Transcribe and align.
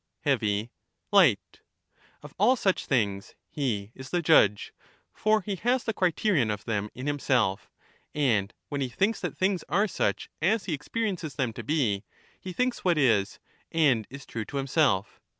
heavy, 0.21 0.71
light: 1.11 1.61
of 2.23 2.33
all 2.39 2.55
such 2.55 2.87
things 2.87 3.35
he 3.51 3.91
is 3.93 4.09
the 4.09 4.19
judge; 4.19 4.73
for 5.13 5.41
he 5.41 5.55
has 5.57 5.83
the 5.83 5.93
criterion 5.93 6.49
of 6.49 6.65
them 6.65 6.89
in 6.95 7.05
himself, 7.05 7.69
and 8.15 8.51
when 8.69 8.81
he 8.81 8.89
thinks 8.89 9.19
that 9.19 9.37
things 9.37 9.63
are 9.69 9.87
such 9.87 10.27
as 10.41 10.65
he 10.65 10.73
experiences 10.73 11.35
them 11.35 11.53
to 11.53 11.63
be, 11.63 12.03
he 12.39 12.51
thinks 12.51 12.83
what 12.83 12.97
is 12.97 13.37
and 13.71 14.07
is 14.09 14.25
true 14.25 14.43
to 14.43 14.57
himself. 14.57 15.21